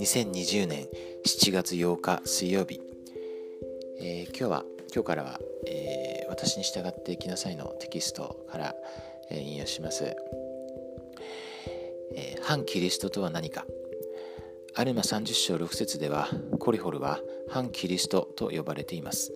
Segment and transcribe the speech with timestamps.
[0.00, 0.88] 2020年
[1.24, 2.80] 7月8日水曜日、
[4.00, 8.74] えー、今日は今日からは、えー、私に従っていきなさいのテキストから、
[9.30, 10.16] えー、引用します、
[12.14, 13.64] え反キリストとは何か。
[14.74, 16.28] アルマ30章6節では
[16.58, 17.20] コリホルは
[17.50, 19.32] 反キリストと呼ばれています。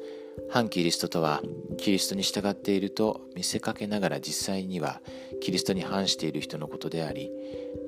[0.49, 1.43] 反キリストとは
[1.77, 5.01] キリストに従っていると見せかけながら実際には
[5.41, 7.31] キリストに反している人のことであり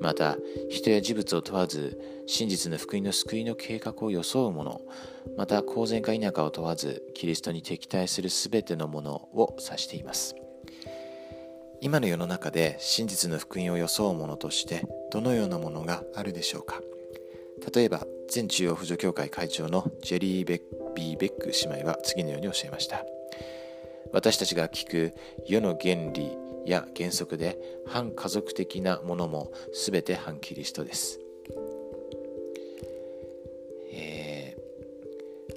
[0.01, 0.37] また
[0.69, 4.81] 人や事物を問わず真実の福音の救いの計画を装う者
[5.37, 10.35] また公然か否かを問わずキリストに敵対する全てのものを指しています。
[11.81, 16.81] 今の世の中で真実の福音を装う者としてどのようなものがあるでしょうか？
[17.73, 20.61] 例えば全中央扶助協会会長のジェリー・ベッ
[20.95, 23.05] ビー・ベック姉妹は次のように教えました。
[24.11, 25.13] 私たちが聞く
[25.45, 29.51] 世の原理や原則で反家族的なものも
[29.87, 31.19] 全て反キリストです、
[33.91, 34.57] え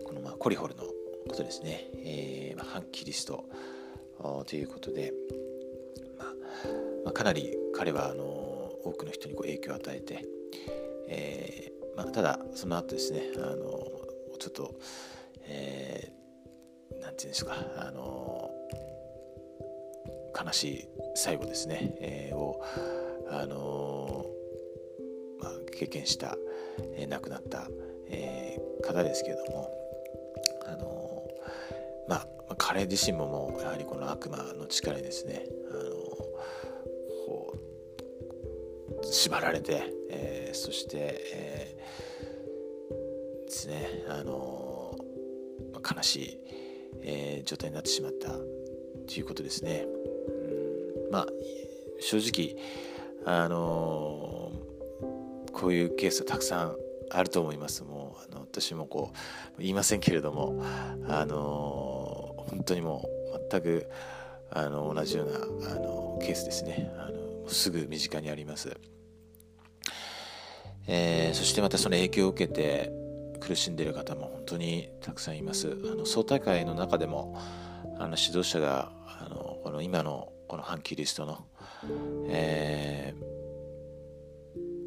[0.01, 0.95] ー、このまあコリホルのこ
[1.35, 3.45] とですね、えーまあ、反キリスト
[4.47, 5.13] ということで、
[6.19, 6.29] まあ
[7.05, 8.25] まあ、かなり彼はあの
[8.85, 10.25] 多くの人にこう影響を与えて、
[11.09, 13.57] えーまあ、ただその後ですねあの
[14.39, 14.75] ちょっと、
[15.45, 18.51] えー、ていうんですかあの
[20.45, 22.61] 悲しい最後ですね、えー、を
[23.31, 24.27] あの
[25.41, 26.37] まあ、経験した、
[26.95, 27.67] えー、亡くなった、
[28.09, 29.70] えー、方ですけれども
[30.67, 31.29] あの
[32.09, 35.47] まあ彼自身ももうやはりこの悪魔の力にですね
[39.13, 40.97] 縛られて、えー、そして、
[41.35, 44.97] えー、ですねあの
[45.73, 46.39] ま悲しい、
[47.03, 49.85] えー、状態になってしまったということですね。
[49.87, 51.27] うんまあ
[52.01, 52.57] 正直
[53.25, 54.51] あの
[55.53, 56.77] こういうケースはたくさん
[57.11, 57.85] あると思います。
[57.85, 59.13] もうあの私もこ
[59.59, 60.65] う言いませんけれども
[61.07, 63.05] あの本当にも
[63.35, 63.86] う全く
[64.51, 65.36] あの同じような
[65.73, 66.91] あのケースですね。
[66.97, 68.75] あのすぐ身近にあります、
[70.87, 72.93] えー、そしてまたその影響を受けて
[73.41, 77.39] 苦しんでいる方も本当にたくさんいますあの総大会の中でも
[77.98, 81.47] あの指導者があのこの今のこの反キリストの、
[82.29, 83.15] え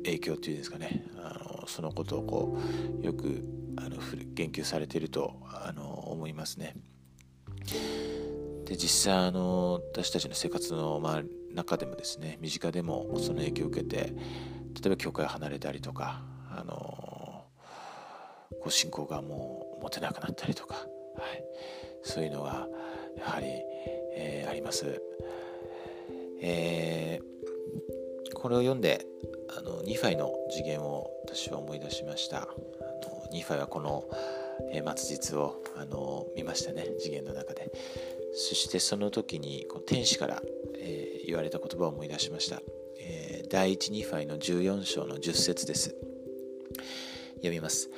[0.03, 2.57] ー、影響っていうんですかねあのそのことをこ
[3.01, 3.43] うよく
[3.77, 3.97] あの
[4.33, 6.75] 言及されているとあの思いますね。
[8.65, 11.21] で実際あの私たちの生活の、まあ、
[11.53, 14.13] 中でもですね身近でもその影響を受けて
[14.75, 16.21] 例えば教会を離れたりとか
[16.51, 17.45] あの
[18.61, 20.85] こう信仰がもう持てなくなったりとか、はい、
[22.03, 22.67] そういうのは
[23.17, 23.47] やはり、
[24.15, 25.01] えー、あります。
[26.41, 29.05] えー、これを読んで
[29.57, 32.43] あのニーファイの示現を私は思い出しました。
[32.43, 34.07] あのニーファイはこの、
[34.71, 37.71] えー、末日をあの見ましたね示現の中で。
[38.37, 40.43] そしてその時にこう天使から、
[40.77, 42.61] えー、言われた言葉を思い出しました、
[43.47, 45.95] 第一ニファイの14章の10節です
[47.35, 47.89] 読みます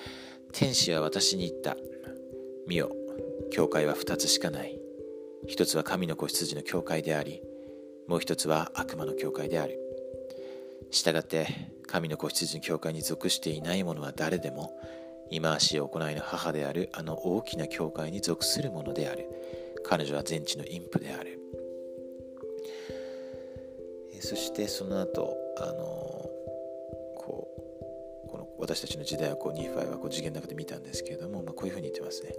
[0.54, 1.76] 天使は私に言った
[2.68, 2.92] 見よ
[3.52, 4.80] 教会は2つしかない
[5.48, 7.42] 一つは神の子羊の教会であり
[8.08, 9.78] もう一つは悪魔の教会である。
[10.92, 11.48] したがって、
[11.88, 14.72] 神の子羊の教会に属していない者は誰でも、
[15.30, 19.28] 忌まわしい行いの母であるあの大きな教会に属する者である。
[19.84, 21.37] 彼女は全知の陰譜である。
[24.22, 25.74] そしてその後、あの
[27.18, 27.48] こ
[28.26, 32.34] う、この私たちの時代をこうニーファイはこう次元の中で見たんですけれども、まあ、こういうふうに言ってますね。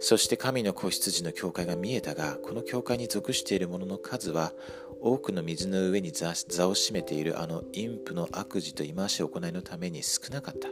[0.00, 4.52] そして神の子羊の教会が見えたが、この教会に属している者の数は、
[5.00, 6.32] 多くの水の上に座を
[6.74, 10.68] 占めているあの陰譜の悪事と忌まわしい行いのために少なかった。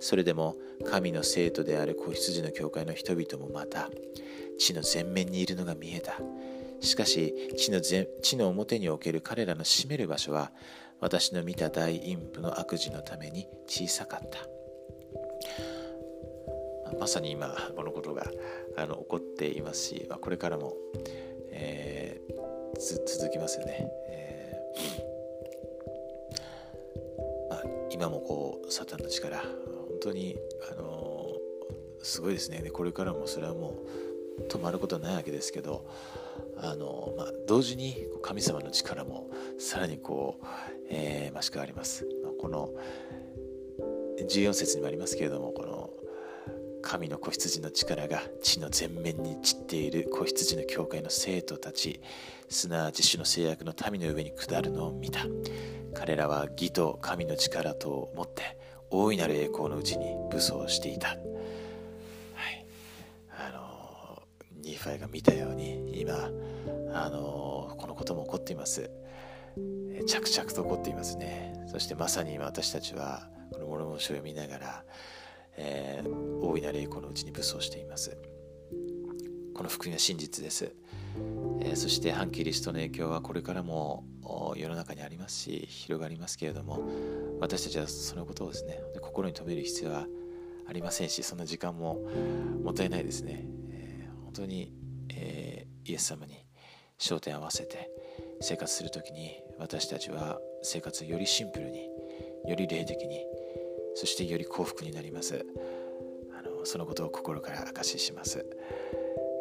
[0.00, 3.90] それでも神の生徒である子羊の教会の人々もまた
[4.58, 6.20] 地の前面にいるのが見えた。
[6.84, 10.52] しかし地の地の表における彼らの占める場所は
[11.00, 14.38] 私の見た大陰譜の悪事のために小さかった。
[16.98, 18.24] まさに今このことが
[18.76, 20.76] あの起こっていますし、これからも、
[21.50, 22.80] えー、
[23.18, 23.90] 続きますよね。
[24.08, 29.48] えー、まあ、今もこうサタンの力本
[30.00, 30.36] 当に、
[30.70, 33.82] あのー、すごいですねこれからもそれはも
[34.38, 35.86] う止まることないわけですけど、
[36.56, 40.46] あのまあ、同時に神様の力もさらにこう、
[40.88, 42.06] えー、増し変わります。
[42.40, 42.70] この
[44.28, 45.90] 14節にもありますけれどもこの
[46.82, 52.00] 神の子羊の力が地の全面に散っている子羊の教会の生徒たち
[52.48, 55.20] すなわち主の制約の民の上に下るのを見た
[55.94, 58.58] 彼らは義と神の力とを持って
[58.90, 61.16] 大いなる栄光のうちに武装していた、
[64.64, 66.30] ニーファイが見たように今
[66.92, 68.90] あのこのことも起こっています。
[70.06, 71.54] 着々と起こっていますね。
[71.68, 74.84] そしてまさに今私たちはこのモルモン書を読みながら、
[75.56, 78.16] えー、大いなる栄光のうちに武装しています。
[79.54, 80.74] この福音は真実です、
[81.60, 84.04] えー、そして反キリストの影響はこれからも
[84.56, 86.80] 世の中にありますし広がりますけれども
[87.40, 90.06] 私たちはそのことをですね心に留める必要は
[90.66, 92.00] ありませんしそんな時間も
[92.64, 93.46] もったいないですね、
[94.34, 94.72] 当に、
[95.10, 96.44] えー、イエス様に
[96.98, 97.90] 焦点を合わせて
[98.40, 101.88] 生活する時に私たちは生活をよりシンプルに
[102.46, 103.24] より霊的に
[103.94, 105.46] そしてより幸福になります。
[106.36, 108.44] あのそのことを心から証しします、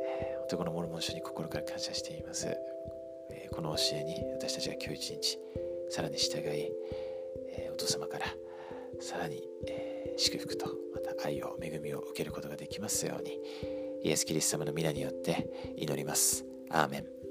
[0.05, 2.47] えー、本当このモルモン書に心から感謝しています、
[3.31, 5.39] えー、この教えに私たちが今日一日
[5.89, 6.71] さらに従い、
[7.49, 8.25] えー、お父様から
[8.99, 13.39] さらに、え、祝福とまた愛を恵みを受けることができますように
[14.03, 16.45] イエス・キリスト様の皆によって祈ります。
[16.69, 17.22] アーメン。